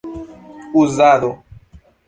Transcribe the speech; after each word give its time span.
uzado 0.83 1.31